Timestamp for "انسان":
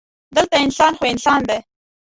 0.65-0.93, 1.13-1.39